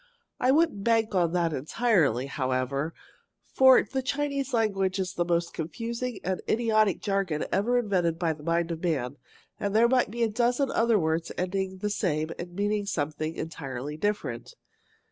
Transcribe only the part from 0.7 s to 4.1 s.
bank on that entirely, however, for the